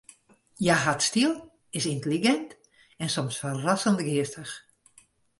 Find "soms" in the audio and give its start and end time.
3.15-3.35